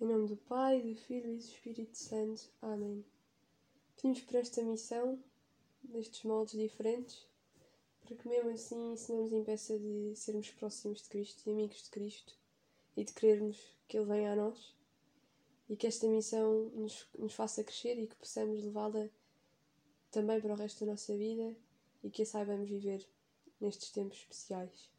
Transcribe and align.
Em 0.00 0.06
nome 0.06 0.28
do 0.28 0.36
Pai, 0.38 0.80
do 0.80 0.94
Filho 0.94 1.30
e 1.30 1.36
do 1.36 1.44
Espírito 1.44 1.94
Santo. 1.94 2.48
Amém. 2.62 3.04
Pedimos 3.94 4.22
por 4.22 4.36
esta 4.36 4.62
missão, 4.62 5.22
nestes 5.84 6.24
moldes 6.24 6.58
diferentes, 6.58 7.28
para 8.00 8.16
que 8.16 8.26
mesmo 8.26 8.48
assim 8.48 8.94
isso 8.94 9.12
não 9.12 9.24
nos 9.24 9.32
impeça 9.34 9.78
de 9.78 10.16
sermos 10.16 10.48
próximos 10.52 11.02
de 11.02 11.08
Cristo 11.10 11.46
e 11.46 11.52
amigos 11.52 11.82
de 11.82 11.90
Cristo 11.90 12.34
e 12.96 13.04
de 13.04 13.12
querermos 13.12 13.58
que 13.86 13.98
Ele 13.98 14.06
venha 14.06 14.32
a 14.32 14.36
nós 14.36 14.74
e 15.68 15.76
que 15.76 15.86
esta 15.86 16.08
missão 16.08 16.70
nos, 16.70 17.06
nos 17.18 17.34
faça 17.34 17.62
crescer 17.62 17.98
e 17.98 18.06
que 18.06 18.16
possamos 18.16 18.64
levá-la 18.64 19.06
também 20.10 20.40
para 20.40 20.54
o 20.54 20.56
resto 20.56 20.86
da 20.86 20.92
nossa 20.92 21.14
vida 21.14 21.54
e 22.02 22.08
que 22.08 22.22
a 22.22 22.26
saibamos 22.26 22.70
viver 22.70 23.06
nestes 23.60 23.90
tempos 23.90 24.16
especiais. 24.16 24.90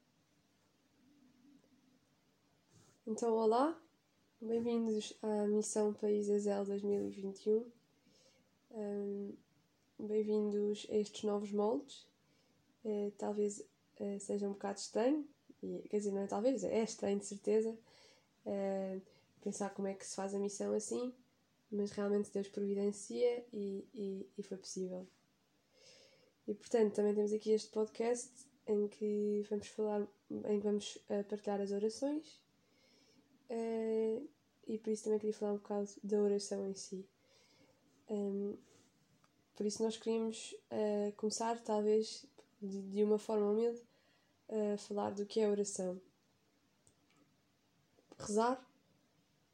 Então, 3.07 3.33
olá, 3.33 3.81
bem-vindos 4.41 5.13
à 5.21 5.45
Missão 5.45 5.93
País 5.93 6.27
Azel 6.27 6.65
2021. 6.65 7.63
Um, 8.71 9.33
bem-vindos 9.99 10.87
a 10.89 10.95
estes 10.95 11.23
novos 11.23 11.51
moldes. 11.51 12.07
Uh, 12.83 13.13
talvez 13.19 13.59
uh, 13.99 14.19
seja 14.19 14.47
um 14.47 14.53
bocado 14.53 14.79
estranho, 14.79 15.23
e, 15.61 15.87
quer 15.89 15.97
dizer, 15.97 16.11
não 16.11 16.21
é 16.21 16.27
talvez, 16.27 16.63
é 16.63 16.81
estranho 16.81 17.19
de 17.19 17.27
certeza, 17.27 17.77
uh, 18.47 19.01
pensar 19.43 19.69
como 19.75 19.87
é 19.87 19.93
que 19.93 20.07
se 20.07 20.15
faz 20.15 20.33
a 20.33 20.39
missão 20.39 20.73
assim, 20.73 21.13
mas 21.71 21.91
realmente 21.91 22.31
Deus 22.31 22.47
providencia 22.47 23.45
e, 23.53 23.85
e, 23.93 24.27
e 24.39 24.43
foi 24.43 24.57
possível. 24.57 25.05
E 26.47 26.55
portanto, 26.55 26.95
também 26.95 27.13
temos 27.13 27.31
aqui 27.31 27.51
este 27.51 27.69
podcast 27.69 28.31
em 28.65 28.87
que 28.87 29.45
vamos 29.51 29.67
falar, 29.67 30.07
em 30.31 30.59
que 30.59 30.65
vamos 30.65 30.97
partilhar 31.29 31.61
as 31.61 31.71
orações 31.71 32.41
uh, 33.51 34.29
e 34.67 34.77
por 34.79 34.91
isso 34.91 35.03
também 35.03 35.19
queria 35.19 35.33
falar 35.33 35.53
um 35.53 35.57
bocado 35.57 35.89
da 36.03 36.17
oração 36.17 36.67
em 36.67 36.73
si. 36.73 37.05
Um, 38.09 38.57
por 39.55 39.65
isso 39.65 39.83
nós 39.83 39.97
queríamos 39.97 40.55
uh, 40.71 41.11
começar, 41.17 41.61
talvez, 41.61 42.25
de, 42.61 42.81
de 42.81 43.03
uma 43.03 43.19
forma 43.19 43.51
humilde, 43.51 43.81
a 44.73 44.77
falar 44.77 45.11
do 45.11 45.25
que 45.25 45.39
é 45.39 45.47
oração. 45.47 46.01
Rezar 48.17 48.71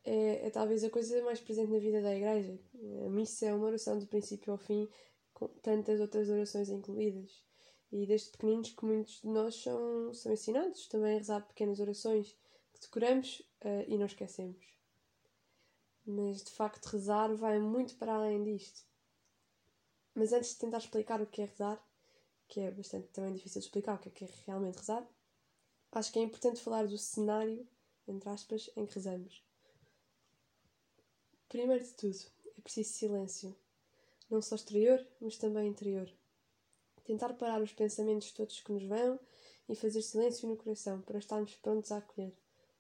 é, 0.08 0.48
é, 0.48 0.50
talvez 0.50 0.86
a 0.86 0.90
coisa 0.90 1.22
mais 1.22 1.42
presente 1.42 1.70
na 1.70 1.80
vida 1.80 2.02
da 2.02 2.16
igreja. 2.16 2.58
A 3.06 3.10
missa 3.10 3.46
é 3.46 3.54
uma 3.54 3.66
oração 3.66 4.00
do 4.00 4.08
princípio 4.08 4.54
ao 4.54 4.58
fim, 4.58 4.88
com 5.34 5.50
tantas 5.62 6.00
outras 6.00 6.30
orações 6.30 6.70
incluídas. 6.70 7.44
E 7.92 8.06
desde 8.06 8.30
pequeninos 8.30 8.72
que 8.72 8.86
muitos 8.86 9.22
de 9.22 9.28
nós 9.28 9.56
são, 9.62 10.14
são 10.14 10.32
ensinados 10.32 10.88
também 10.88 11.16
a 11.16 11.18
rezar 11.18 11.42
pequenas 11.42 11.82
orações 11.82 12.38
decoramos 12.82 13.40
uh, 13.62 13.84
e 13.88 13.98
não 13.98 14.06
esquecemos. 14.06 14.66
Mas 16.06 16.44
de 16.44 16.52
facto 16.52 16.86
rezar 16.86 17.34
vai 17.36 17.60
muito 17.60 17.96
para 17.96 18.14
além 18.14 18.44
disto. 18.44 18.86
Mas 20.16 20.34
antes 20.34 20.52
de 20.52 20.58
tentar 20.58 20.80
explicar 20.80 21.22
o 21.22 21.28
que 21.28 21.42
é 21.42 21.46
rezar, 21.46 21.82
que 22.48 22.60
é 22.60 22.72
bastante 22.72 23.08
também 23.10 23.34
difícil 23.34 23.62
de 23.62 23.68
explicar 23.68 23.96
o 23.96 24.00
que 24.00 24.10
é, 24.10 24.12
que 24.12 24.24
é 24.24 24.30
realmente 24.46 24.78
rezar, 24.78 25.08
acho 25.92 26.12
que 26.12 26.20
é 26.20 26.22
importante 26.22 26.62
falar 26.62 26.88
do 26.88 26.98
cenário, 26.98 27.68
entre 28.08 28.30
aspas, 28.30 28.70
em 28.76 28.86
que 28.86 28.96
rezamos. 28.96 29.44
Primeiro 31.50 31.84
de 31.84 31.94
tudo, 31.94 32.18
é 32.58 32.62
preciso 32.62 32.94
silêncio, 32.94 33.56
não 34.30 34.42
só 34.42 34.56
exterior, 34.56 35.06
mas 35.20 35.38
também 35.38 35.68
interior. 35.68 36.12
Tentar 37.04 37.34
parar 37.36 37.62
os 37.62 37.72
pensamentos 37.72 38.32
todos 38.32 38.60
que 38.60 38.72
nos 38.72 38.84
vão 38.84 39.20
e 39.70 39.76
fazer 39.76 40.02
silêncio 40.02 40.48
no 40.48 40.58
coração 40.58 41.02
para 41.02 41.20
estarmos 41.20 41.56
prontos 41.56 41.92
a 41.92 41.98
acolher. 41.98 42.34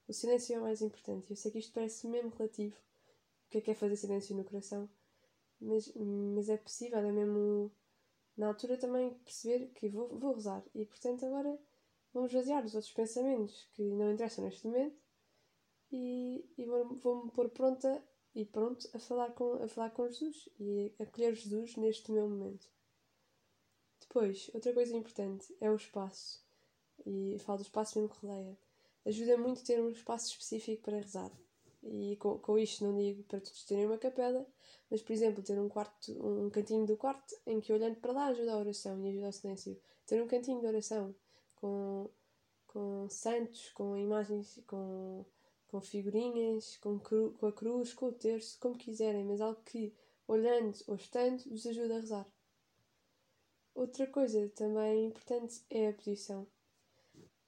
O 0.07 0.13
silêncio 0.13 0.55
é 0.55 0.59
o 0.59 0.63
mais 0.63 0.81
importante. 0.81 1.29
Eu 1.29 1.35
sei 1.35 1.51
que 1.51 1.59
isto 1.59 1.73
parece 1.73 2.07
mesmo 2.07 2.29
relativo. 2.29 2.75
O 3.45 3.49
que 3.49 3.57
é 3.57 3.61
que 3.61 3.71
é 3.71 3.75
fazer 3.75 3.95
silêncio 3.95 4.35
no 4.35 4.43
coração? 4.43 4.89
Mas, 5.59 5.91
mas 5.95 6.49
é 6.49 6.57
possível, 6.57 6.99
é 6.99 7.11
mesmo 7.11 7.71
na 8.37 8.47
altura 8.47 8.77
também 8.77 9.13
perceber 9.25 9.67
que 9.73 9.89
vou, 9.89 10.07
vou 10.19 10.33
rezar 10.35 10.63
e 10.75 10.85
portanto 10.85 11.25
agora 11.25 11.59
vamos 12.13 12.31
vaziar 12.31 12.63
os 12.63 12.75
outros 12.75 12.93
pensamentos 12.93 13.67
que 13.73 13.81
não 13.81 14.11
interessam 14.11 14.45
neste 14.45 14.67
momento 14.67 14.95
e, 15.91 16.47
e 16.57 16.65
vou-me 16.65 16.99
vou 16.99 17.27
pôr 17.31 17.49
pronta 17.49 18.03
e 18.35 18.45
pronto 18.45 18.87
a 18.93 18.99
falar 18.99 19.31
com, 19.31 19.53
a 19.63 19.67
falar 19.67 19.89
com 19.89 20.07
Jesus 20.07 20.47
e 20.59 20.93
a 20.99 21.03
acolher 21.03 21.33
Jesus 21.33 21.75
neste 21.75 22.11
meu 22.11 22.29
momento. 22.29 22.69
Depois, 23.99 24.51
outra 24.53 24.73
coisa 24.73 24.95
importante 24.95 25.55
é 25.59 25.71
o 25.71 25.75
espaço. 25.75 26.45
E 27.03 27.37
falo 27.39 27.59
do 27.59 27.63
espaço 27.63 27.97
mesmo 27.97 28.13
que 28.13 28.25
rodeia. 28.25 28.57
Ajuda 29.07 29.37
muito 29.37 29.63
ter 29.63 29.81
um 29.81 29.89
espaço 29.89 30.27
específico 30.27 30.83
para 30.83 30.97
rezar. 30.97 31.31
E 31.83 32.15
com, 32.17 32.37
com 32.37 32.59
isto 32.59 32.83
não 32.83 32.95
digo 32.95 33.23
para 33.23 33.39
todos 33.39 33.63
terem 33.63 33.85
uma 33.85 33.97
capela, 33.97 34.45
mas 34.89 35.01
por 35.01 35.13
exemplo, 35.13 35.41
ter 35.41 35.57
um 35.59 35.69
quarto, 35.69 36.11
um 36.11 36.49
cantinho 36.49 36.85
do 36.85 36.97
quarto 36.97 37.35
em 37.45 37.59
que 37.59 37.71
olhando 37.71 37.95
para 37.95 38.11
lá 38.11 38.25
ajuda 38.27 38.53
a 38.53 38.57
oração 38.57 39.03
e 39.03 39.09
ajuda 39.09 39.27
ao 39.27 39.31
silêncio. 39.31 39.79
Ter 40.05 40.21
um 40.21 40.27
cantinho 40.27 40.59
de 40.59 40.67
oração 40.67 41.15
com, 41.55 42.09
com 42.67 43.07
santos, 43.09 43.69
com 43.69 43.97
imagens, 43.97 44.61
com 44.67 45.25
com 45.67 45.81
figurinhas, 45.81 46.77
com, 46.77 46.97
cru, 46.99 47.35
com 47.39 47.47
a 47.47 47.51
cruz, 47.51 47.93
com 47.93 48.07
o 48.07 48.13
terço, 48.13 48.57
como 48.59 48.77
quiserem, 48.77 49.23
mas 49.23 49.41
algo 49.41 49.61
que, 49.63 49.93
olhando 50.27 50.77
ou 50.87 50.95
estando, 50.95 51.43
vos 51.49 51.65
ajuda 51.65 51.97
a 51.97 51.99
rezar. 51.99 52.27
Outra 53.75 54.07
coisa 54.07 54.49
também 54.55 55.05
importante 55.05 55.61
é 55.69 55.89
a 55.89 55.93
posição. 55.93 56.47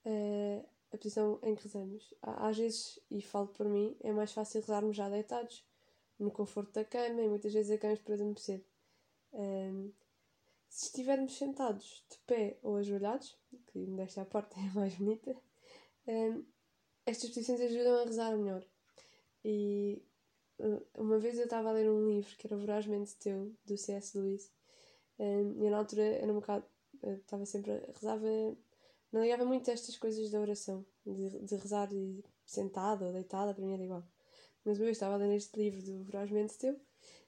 Uh, 0.06 0.66
a 0.92 0.98
posição 0.98 1.40
em 1.44 1.56
que 1.56 1.64
rezamos. 1.64 2.14
Às 2.22 2.58
vezes, 2.58 3.00
e 3.10 3.22
falo 3.22 3.48
por 3.48 3.68
mim, 3.68 3.96
é 4.02 4.12
mais 4.12 4.32
fácil 4.32 4.62
rezarmos 4.62 4.96
já 4.96 5.10
deitados, 5.10 5.66
no 6.18 6.32
conforto 6.32 6.74
da 6.74 6.84
cama, 6.84 7.22
e 7.22 7.30
muitas 7.30 7.54
vezes 7.54 7.72
acabamos 7.72 8.02
para 8.02 8.16
adormecer. 8.16 8.64
Um, 9.32 9.92
se 10.68 10.86
estivermos 10.88 11.38
sentados 11.38 12.06
de 12.10 12.18
pé 12.28 12.58
ou 12.62 12.78
ajoelhados, 12.78 13.38
que 13.68 13.86
desta 13.88 14.26
parte 14.26 14.56
é 14.60 14.70
a 14.70 14.74
mais 14.74 14.96
bonita, 14.96 15.36
um, 16.08 16.46
estas 17.06 17.30
posições 17.30 17.62
ajudam 17.62 18.02
a 18.02 18.06
rezar 18.06 18.38
melhor. 18.38 18.66
E 19.44 20.04
uh, 20.60 20.86
uma 20.96 21.20
vez 21.20 21.38
eu 21.38 21.46
estava 21.46 21.70
a 21.70 21.72
ler 21.72 21.90
um 21.90 22.08
livro 22.08 22.36
que 22.38 22.48
era 22.48 22.58
Vorazmente 22.58 23.16
Teu, 23.16 23.56
do 23.66 23.78
C.S. 23.78 24.18
Lewis, 24.18 24.52
um, 25.20 25.62
e 25.62 25.66
eu, 25.66 25.72
na 25.72 25.78
altura 25.78 26.04
era 26.04 26.32
um 26.32 26.36
bocado. 26.36 26.66
Uh, 27.04 27.16
estava 27.16 27.46
sempre 27.46 27.72
a. 27.72 27.92
rezava. 27.94 28.58
Não 29.12 29.22
ligava 29.22 29.44
muito 29.44 29.70
a 29.70 29.74
estas 29.74 29.98
coisas 29.98 30.30
da 30.30 30.40
oração, 30.40 30.86
de, 31.06 31.40
de 31.40 31.56
rezar 31.56 31.90
sentada 32.46 33.06
ou 33.06 33.14
deitada, 33.14 33.54
para 33.54 33.66
mim 33.66 33.74
era 33.74 33.84
igual. 33.84 34.04
Mas 34.64 34.80
eu 34.80 34.90
estava 34.90 35.16
a 35.16 35.18
ler 35.18 35.36
este 35.36 35.58
livro 35.58 35.82
do 35.82 36.04
Vorazmente 36.04 36.58
Teu, 36.58 36.80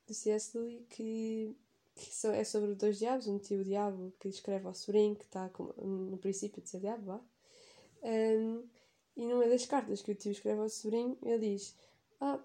do 0.08 0.14
C.S. 0.14 0.58
Lewis, 0.58 0.86
que, 0.90 1.56
que 1.96 2.28
é 2.28 2.44
sobre 2.44 2.76
dois 2.76 3.00
diabos, 3.00 3.28
um 3.28 3.40
tio 3.40 3.64
diabo 3.64 4.14
que 4.20 4.28
escreve 4.28 4.68
ao 4.68 4.74
sobrinho, 4.74 5.16
que 5.16 5.26
está 5.26 5.50
no 5.78 6.18
princípio 6.18 6.62
de 6.62 6.70
ser 6.70 6.80
diabo, 6.80 7.06
vá. 7.06 7.22
Um, 8.04 8.68
e 9.16 9.26
numa 9.26 9.48
das 9.48 9.66
cartas 9.66 10.02
que 10.02 10.12
o 10.12 10.16
tio 10.16 10.32
escreve 10.32 10.62
ao 10.62 10.70
sobrinho, 10.70 11.18
ele 11.24 11.56
diz: 11.56 11.76
Ah, 12.20 12.40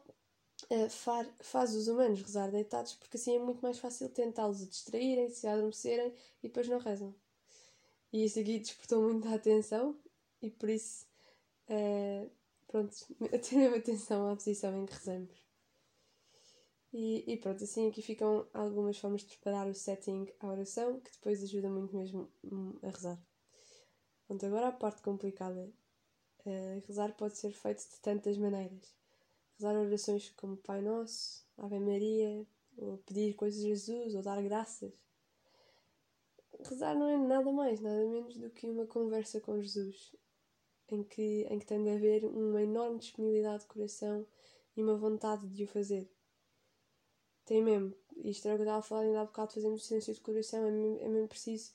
uh, 0.71 1.27
faz 1.41 1.75
os 1.75 1.89
humanos 1.89 2.23
rezar 2.23 2.51
deitados 2.51 2.95
porque 2.95 3.17
assim 3.17 3.37
é 3.37 3.39
muito 3.39 3.61
mais 3.61 3.79
fácil 3.79 4.09
tentá-los 4.09 4.67
distraírem, 4.69 5.29
se 5.29 5.47
adormecerem 5.47 6.13
e 6.43 6.49
depois 6.49 6.69
não 6.69 6.79
rezam. 6.79 7.15
E 8.13 8.25
isso 8.25 8.39
aqui 8.39 8.59
despertou 8.59 9.03
muito 9.03 9.29
a 9.29 9.35
atenção 9.35 9.99
e 10.41 10.51
por 10.51 10.69
isso, 10.69 11.07
uh, 11.69 12.31
pronto, 12.67 12.95
tenham 13.49 13.75
atenção 13.75 14.31
à 14.31 14.37
posição 14.37 14.77
em 14.77 14.87
que 14.87 14.95
rezamos. 14.95 15.47
E, 16.93 17.25
e, 17.31 17.37
pronto, 17.37 17.63
assim 17.63 17.89
aqui 17.89 18.01
ficam 18.01 18.47
algumas 18.55 18.97
formas 18.97 19.21
de 19.23 19.29
preparar 19.29 19.69
o 19.69 19.75
setting 19.75 20.27
à 20.41 20.47
oração 20.47 21.01
que 21.01 21.11
depois 21.13 21.43
ajuda 21.43 21.69
muito 21.69 21.95
mesmo 21.95 22.33
hum, 22.45 22.79
a 22.83 22.89
rezar. 22.89 23.23
Pronto, 24.27 24.47
agora 24.47 24.69
a 24.69 24.73
parte 24.73 25.03
complicada 25.03 25.71
Uh, 26.47 26.81
rezar 26.87 27.13
pode 27.17 27.37
ser 27.37 27.51
feito 27.51 27.83
de 27.91 28.01
tantas 28.01 28.39
maneiras. 28.39 28.95
Rezar 29.59 29.75
orações 29.75 30.31
como 30.37 30.57
Pai 30.57 30.81
Nosso, 30.81 31.45
Ave 31.59 31.81
Maria, 31.81 32.47
ou 32.77 32.99
pedir 32.99 33.35
coisas 33.35 33.65
a 33.65 33.67
Jesus, 33.67 34.15
ou 34.15 34.23
dar 34.23 34.41
graças. 34.41 34.93
Rezar 36.65 36.95
não 36.95 37.09
é 37.09 37.17
nada 37.17 37.53
mais, 37.53 37.81
nada 37.81 38.05
menos 38.07 38.37
do 38.37 38.51
que 38.51 38.69
uma 38.69 38.87
conversa 38.87 39.41
com 39.41 39.61
Jesus, 39.61 40.15
em 40.89 41.03
que, 41.03 41.47
em 41.51 41.59
que 41.59 41.67
tem 41.67 41.83
de 41.83 41.91
haver 41.91 42.25
uma 42.25 42.63
enorme 42.63 42.99
disponibilidade 42.99 43.63
de 43.63 43.69
coração 43.69 44.27
e 44.77 44.83
uma 44.83 44.97
vontade 44.97 45.47
de 45.49 45.65
o 45.65 45.69
fazer. 45.69 46.11
Tem 47.45 47.63
mesmo, 47.63 47.95
isto 48.17 48.47
era 48.47 48.55
o 48.55 48.59
que 48.59 48.63
eu 48.63 48.67
estava 48.67 48.79
a 48.79 48.83
falar 48.83 49.03
ainda 49.03 49.21
há 49.21 49.25
bocado, 49.25 49.53
fazendo 49.53 49.79
silêncio 49.79 50.15
de 50.15 50.21
coração, 50.21 50.67
é 50.67 50.71
mesmo, 50.71 50.99
é 51.01 51.09
mesmo 51.09 51.29
preciso 51.29 51.73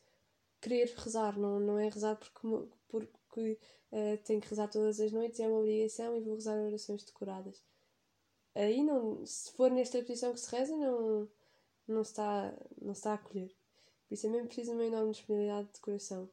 querer 0.60 0.94
rezar, 0.96 1.38
não, 1.38 1.60
não 1.60 1.80
é 1.80 1.90
rezar 1.90 2.16
porque, 2.16 2.68
porque 2.88 3.58
uh, 3.92 4.18
tenho 4.24 4.42
que 4.42 4.50
rezar 4.50 4.68
todas 4.68 5.00
as 5.00 5.12
noites, 5.12 5.40
é 5.40 5.48
uma 5.48 5.60
obrigação 5.60 6.16
e 6.16 6.22
vou 6.22 6.36
rezar 6.36 6.58
orações 6.58 7.04
decoradas. 7.04 7.62
Aí, 8.54 8.84
não, 8.84 9.26
se 9.26 9.52
for 9.54 9.72
nesta 9.72 10.02
posição 10.02 10.34
que 10.34 10.40
se 10.40 10.56
reza, 10.56 10.76
não, 10.76 11.28
não, 11.88 12.04
se 12.04 12.12
está, 12.12 12.54
não 12.82 12.94
se 12.94 13.00
está 13.00 13.12
a 13.12 13.16
acolher. 13.16 13.56
Por 14.12 14.16
isso 14.16 14.28
é 14.28 14.30
mesmo 14.30 14.48
preciso 14.48 14.74
uma 14.74 14.84
enorme 14.84 15.12
disponibilidade 15.12 15.70
de 15.74 15.80
coração. 15.80 16.30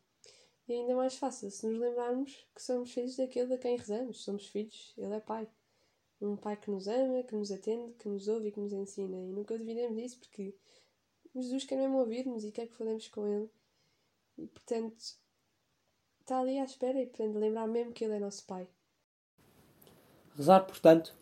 E 0.67 0.73
ainda 0.73 0.97
mais 0.97 1.15
fácil 1.15 1.49
se 1.49 1.65
nos 1.65 1.79
lembrarmos 1.79 2.45
que 2.53 2.61
somos 2.61 2.93
filhos 2.93 3.15
daquele 3.15 3.55
a 3.55 3.57
quem 3.57 3.77
rezamos. 3.77 4.25
Somos 4.25 4.47
filhos, 4.49 4.93
ele 4.99 5.15
é 5.15 5.21
pai. 5.21 5.49
Um 6.21 6.35
Pai 6.35 6.57
que 6.57 6.73
nos 6.73 6.89
ama, 6.89 7.23
que 7.23 7.37
nos 7.37 7.53
atende, 7.53 7.93
que 7.93 8.09
nos 8.09 8.27
ouve 8.27 8.49
e 8.49 8.51
que 8.51 8.59
nos 8.59 8.73
ensina. 8.73 9.17
E 9.17 9.31
nunca 9.31 9.57
duvidemos 9.57 9.97
disso 9.97 10.19
porque 10.19 10.57
Jesus 11.33 11.63
quer 11.67 11.77
mesmo 11.77 11.99
ouvir-nos 11.99 12.43
e 12.43 12.51
quer 12.51 12.67
que 12.67 12.75
falemos 12.75 13.07
com 13.07 13.25
Ele. 13.29 13.49
E 14.37 14.49
portanto, 14.49 14.97
está 16.19 16.41
ali 16.41 16.59
à 16.59 16.65
espera 16.65 17.01
e 17.01 17.07
portanto 17.07 17.39
lembrar 17.39 17.69
mesmo 17.69 17.93
que 17.93 18.05
Ele 18.05 18.15
é 18.15 18.19
nosso 18.19 18.45
Pai. 18.45 18.67
Rezar, 20.35 20.67
portanto, 20.67 21.17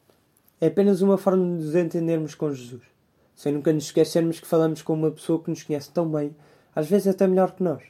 é 0.59 0.69
apenas 0.69 1.03
uma 1.03 1.19
forma 1.19 1.45
de 1.45 1.65
nos 1.65 1.75
entendermos 1.75 2.35
com 2.35 2.51
Jesus, 2.51 2.96
sem 3.37 3.53
nunca 3.53 3.73
nos 3.73 3.85
esquecermos 3.85 4.41
que 4.41 4.47
falamos 4.47 4.81
com 4.81 4.95
uma 4.95 5.11
pessoa 5.11 5.41
que 5.41 5.51
nos 5.51 5.63
conhece 5.63 5.91
tão 5.91 6.11
bem, 6.11 6.35
às 6.75 6.89
vezes 6.89 7.07
até 7.07 7.27
melhor 7.27 7.53
que 7.53 7.63
nós. 7.63 7.83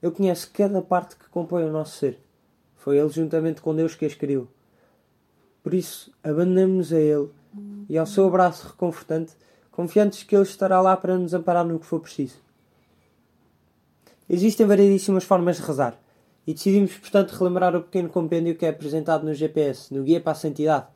Ele 0.00 0.12
conhece 0.12 0.48
cada 0.48 0.80
parte 0.80 1.16
que 1.16 1.28
compõe 1.28 1.64
o 1.64 1.72
nosso 1.72 1.98
ser. 1.98 2.18
Foi 2.76 2.96
Ele, 2.96 3.08
juntamente 3.08 3.60
com 3.60 3.74
Deus, 3.74 3.96
que 3.96 4.06
as 4.06 4.14
criou. 4.14 4.46
Por 5.62 5.74
isso, 5.74 6.12
abandonemos-nos 6.22 6.92
a 6.92 7.00
Ele 7.00 7.28
e 7.88 7.98
ao 7.98 8.06
seu 8.06 8.28
abraço 8.28 8.68
reconfortante, 8.68 9.34
confiantes 9.72 10.22
que 10.22 10.36
Ele 10.36 10.44
estará 10.44 10.80
lá 10.80 10.96
para 10.96 11.18
nos 11.18 11.34
amparar 11.34 11.64
no 11.64 11.80
que 11.80 11.86
for 11.86 12.00
preciso. 12.00 12.36
Existem 14.28 14.66
variedíssimas 14.66 15.24
formas 15.24 15.56
de 15.56 15.62
rezar, 15.62 15.98
e 16.46 16.54
decidimos, 16.54 16.96
portanto, 16.96 17.32
relembrar 17.32 17.74
o 17.74 17.82
pequeno 17.82 18.08
compêndio 18.08 18.56
que 18.56 18.64
é 18.64 18.68
apresentado 18.68 19.24
no 19.24 19.34
GPS, 19.34 19.92
no 19.92 20.04
Guia 20.04 20.20
para 20.20 20.32
a 20.32 20.36
Santidade. 20.36 20.86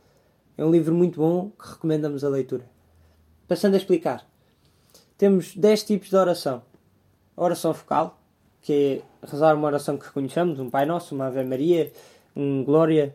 É 0.57 0.65
um 0.65 0.71
livro 0.71 0.95
muito 0.95 1.19
bom 1.19 1.51
que 1.51 1.71
recomendamos 1.71 2.23
a 2.23 2.29
leitura. 2.29 2.65
Passando 3.51 3.75
a 3.75 3.79
explicar, 3.79 4.25
temos 5.19 5.57
10 5.57 5.83
tipos 5.83 6.09
de 6.09 6.15
oração: 6.15 6.63
a 7.37 7.43
oração 7.43 7.75
focal, 7.75 8.17
que 8.63 9.03
é 9.23 9.27
rezar 9.27 9.57
uma 9.57 9.67
oração 9.67 9.99
que 9.99 10.07
reconhecemos, 10.07 10.61
um 10.61 10.71
Pai 10.71 10.87
Nosso, 10.87 11.17
uma 11.17 11.27
Ave 11.27 11.43
Maria, 11.43 11.93
um 12.37 12.63
Glória. 12.63 13.13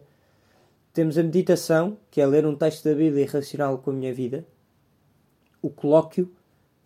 Temos 0.92 1.18
a 1.18 1.24
meditação, 1.24 1.98
que 2.12 2.20
é 2.20 2.28
ler 2.28 2.46
um 2.46 2.54
texto 2.54 2.84
da 2.84 2.94
Bíblia 2.94 3.24
e 3.24 3.26
relacioná-lo 3.26 3.78
com 3.78 3.92
a 3.92 3.94
minha 3.94 4.14
vida. 4.14 4.46
O 5.62 5.70
colóquio, 5.70 6.30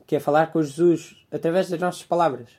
que 0.05 0.15
é 0.15 0.19
falar 0.19 0.51
com 0.51 0.61
Jesus 0.61 1.25
através 1.31 1.71
das 1.71 1.79
nossas 1.79 2.03
palavras. 2.03 2.49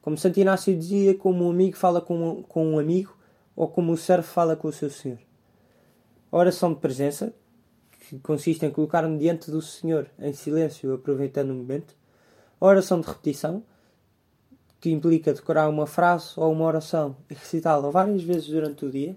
Como 0.00 0.16
Santo 0.16 0.40
Inácio 0.40 0.74
dizia, 0.74 1.14
como 1.14 1.44
um 1.44 1.50
amigo 1.50 1.76
fala 1.76 2.00
com 2.00 2.30
um, 2.30 2.42
com 2.42 2.66
um 2.66 2.78
amigo, 2.78 3.14
ou 3.54 3.68
como 3.68 3.92
o 3.92 3.96
servo 3.98 4.26
fala 4.26 4.56
com 4.56 4.68
o 4.68 4.72
seu 4.72 4.88
Senhor. 4.88 5.18
A 6.32 6.36
oração 6.38 6.72
de 6.72 6.80
presença, 6.80 7.34
que 8.10 8.18
consiste 8.18 8.66
em 8.66 8.70
colocar-me 8.70 9.16
diante 9.18 9.50
do 9.50 9.62
Senhor 9.62 10.10
em 10.18 10.32
silêncio, 10.32 10.92
aproveitando 10.92 11.50
o 11.50 11.54
momento. 11.54 11.94
A 12.60 12.66
oração 12.66 13.00
de 13.00 13.06
repetição, 13.06 13.62
que 14.80 14.90
implica 14.90 15.32
decorar 15.32 15.68
uma 15.68 15.86
frase 15.86 16.32
ou 16.36 16.50
uma 16.52 16.64
oração 16.64 17.16
e 17.30 17.34
recitá-la 17.34 17.88
várias 17.90 18.22
vezes 18.22 18.48
durante 18.48 18.84
o 18.84 18.90
dia. 18.90 19.16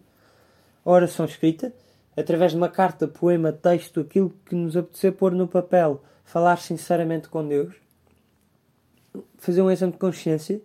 A 0.86 0.92
oração 0.92 1.25
escrita, 1.25 1.74
através 2.16 2.51
de 2.51 2.57
uma 2.57 2.69
carta, 2.69 3.07
poema, 3.07 3.51
texto, 3.51 4.01
aquilo 4.01 4.31
que 4.45 4.54
nos 4.54 4.78
apetecer 4.78 5.13
pôr 5.13 5.31
no 5.31 5.48
papel, 5.48 6.04
falar 6.24 6.57
sinceramente 6.57 7.30
com 7.30 7.48
Deus. 7.48 7.74
Fazer 9.38 9.62
um 9.62 9.72
exame 9.72 9.94
de 9.94 9.98
consciência, 9.98 10.62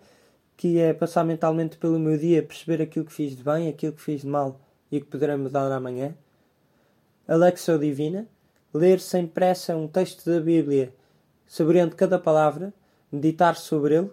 que 0.55 0.79
é 0.79 0.93
passar 0.93 1.25
mentalmente 1.25 1.79
pelo 1.79 1.99
meu 1.99 2.19
dia, 2.19 2.43
perceber 2.43 2.83
aquilo 2.83 3.07
que 3.07 3.13
fiz 3.13 3.35
de 3.35 3.43
bem, 3.43 3.69
aquilo 3.69 3.95
que 3.95 4.03
fiz 4.03 4.21
de 4.21 4.27
mal 4.27 4.61
e 4.91 4.99
o 4.99 5.01
que 5.01 5.07
poderá 5.07 5.37
mudar 5.39 5.71
amanhã. 5.73 6.15
A 7.29 7.37
Lexo 7.37 7.79
Divina, 7.79 8.27
ler 8.75 8.99
sem 8.99 9.27
pressa 9.27 9.77
um 9.77 9.87
texto 9.87 10.29
da 10.29 10.41
Bíblia, 10.41 10.93
saboreando 11.47 11.95
cada 11.95 12.19
palavra, 12.19 12.75
meditar 13.13 13.55
sobre 13.55 13.97
ele 13.97 14.11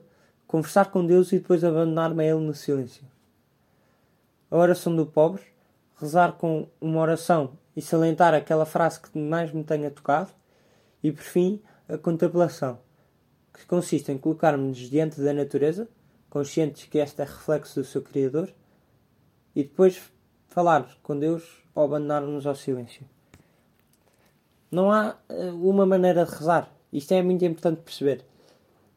conversar 0.47 0.91
com 0.91 1.05
Deus 1.05 1.31
e 1.31 1.39
depois 1.39 1.63
abandonar-me 1.63 2.23
a 2.23 2.27
Ele 2.27 2.45
no 2.45 2.53
silêncio. 2.53 3.03
A 4.49 4.57
oração 4.57 4.95
do 4.95 5.05
pobre, 5.05 5.41
rezar 5.99 6.33
com 6.33 6.67
uma 6.79 7.01
oração 7.01 7.57
e 7.75 7.81
salientar 7.81 8.33
aquela 8.33 8.65
frase 8.65 9.01
que 9.01 9.17
mais 9.17 9.51
me 9.51 9.63
tenha 9.63 9.91
tocado. 9.91 10.31
E 11.03 11.11
por 11.11 11.23
fim, 11.23 11.61
a 11.89 11.97
contemplação, 11.97 12.79
que 13.53 13.65
consiste 13.65 14.11
em 14.11 14.17
colocar-nos 14.17 14.77
diante 14.77 15.19
da 15.19 15.33
natureza, 15.33 15.87
conscientes 16.29 16.85
que 16.85 16.99
esta 16.99 17.23
é 17.23 17.25
reflexo 17.25 17.79
do 17.79 17.85
seu 17.85 18.01
Criador, 18.01 18.49
e 19.55 19.63
depois 19.63 20.01
falar 20.55 20.87
com 21.03 21.19
Deus 21.19 21.43
ou 21.75 21.83
abandonar-nos 21.83 22.47
ao 22.47 22.55
silêncio. 22.55 23.05
Não 24.71 24.89
há 24.89 25.17
eh, 25.27 25.51
uma 25.51 25.85
maneira 25.85 26.23
de 26.23 26.31
rezar. 26.31 26.71
Isto 26.93 27.13
é 27.13 27.21
muito 27.21 27.43
importante 27.43 27.81
perceber. 27.81 28.23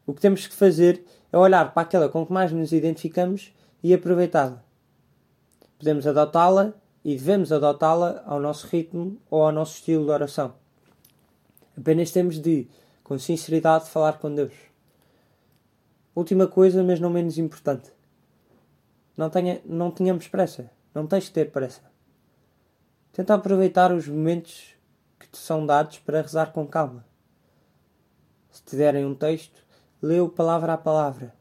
O 0.07 0.13
que 0.13 0.21
temos 0.21 0.47
que 0.47 0.53
fazer 0.53 1.03
é 1.33 1.37
olhar 1.37 1.73
para 1.73 1.81
aquela 1.81 2.07
com 2.07 2.25
que 2.25 2.31
mais 2.31 2.53
nos 2.53 2.71
identificamos 2.71 3.53
e 3.83 3.93
aproveitá-la. 3.93 4.63
Podemos 5.77 6.07
adotá-la 6.07 6.73
e 7.03 7.13
devemos 7.13 7.51
adotá-la 7.51 8.23
ao 8.25 8.39
nosso 8.39 8.65
ritmo 8.67 9.17
ou 9.29 9.43
ao 9.43 9.51
nosso 9.51 9.75
estilo 9.75 10.05
de 10.05 10.11
oração. 10.11 10.53
Apenas 11.77 12.09
temos 12.11 12.39
de, 12.39 12.69
com 13.03 13.19
sinceridade, 13.19 13.89
falar 13.89 14.13
com 14.17 14.33
Deus. 14.33 14.53
Última 16.15 16.47
coisa, 16.47 16.81
mas 16.83 17.01
não 17.01 17.09
menos 17.09 17.37
importante. 17.37 17.91
Não, 19.17 19.29
tenha, 19.29 19.59
não 19.65 19.91
tenhamos 19.91 20.25
pressa. 20.29 20.71
Não 20.93 21.05
tens 21.05 21.25
de 21.25 21.31
ter 21.31 21.51
pressa. 21.51 21.81
Tenta 23.11 23.33
aproveitar 23.33 23.91
os 23.91 24.07
momentos 24.07 24.75
que 25.19 25.27
te 25.27 25.37
são 25.37 25.65
dados 25.65 25.99
para 25.99 26.21
rezar 26.21 26.51
com 26.51 26.65
calma. 26.65 27.05
Se 28.49 28.63
te 28.63 28.75
derem 28.75 29.05
um 29.05 29.13
texto, 29.13 29.63
lê-o 30.01 30.29
palavra 30.29 30.73
a 30.73 30.77
palavra. 30.77 31.33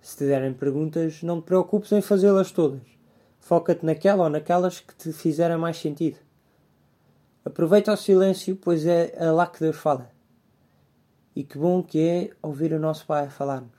Se 0.00 0.16
te 0.16 0.26
derem 0.26 0.52
perguntas, 0.52 1.22
não 1.22 1.40
te 1.40 1.46
preocupes 1.46 1.90
em 1.92 2.00
fazê-las 2.00 2.52
todas. 2.52 2.82
Foca-te 3.40 3.84
naquela 3.84 4.24
ou 4.24 4.30
naquelas 4.30 4.80
que 4.80 4.94
te 4.94 5.12
fizerem 5.12 5.56
mais 5.56 5.76
sentido. 5.76 6.18
Aproveita 7.44 7.92
o 7.92 7.96
silêncio, 7.96 8.56
pois 8.56 8.86
é, 8.86 9.12
lá 9.30 9.46
que 9.46 9.60
Deus 9.60 9.76
fala. 9.76 10.10
E 11.36 11.44
que 11.44 11.58
bom 11.58 11.82
que 11.82 12.00
é 12.00 12.30
ouvir 12.40 12.72
o 12.72 12.78
nosso 12.78 13.04
Pai 13.06 13.28
falar-nos. 13.28 13.76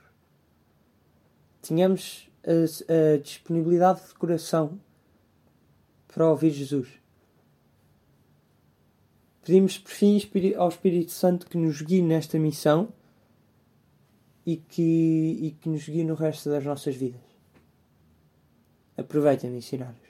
Tenhamos 1.62 2.30
a, 2.46 3.14
a 3.14 3.18
disponibilidade 3.18 4.06
de 4.06 4.14
coração 4.14 4.78
para 6.06 6.30
ouvir 6.30 6.50
Jesus. 6.50 6.88
Pedimos 9.44 9.78
por 9.78 9.90
fim 9.90 10.20
ao 10.56 10.68
Espírito 10.68 11.12
Santo 11.12 11.46
que 11.46 11.56
nos 11.56 11.82
guie 11.82 12.02
nesta 12.02 12.38
missão 12.38 12.88
e 14.44 14.56
que, 14.56 15.38
e 15.40 15.50
que 15.60 15.68
nos 15.68 15.88
guie 15.88 16.04
no 16.04 16.14
resto 16.14 16.48
das 16.48 16.64
nossas 16.64 16.94
vidas. 16.94 17.20
Aproveitem, 18.96 19.50
missionários. 19.50 20.05